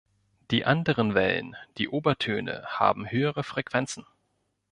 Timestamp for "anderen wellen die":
0.65-1.87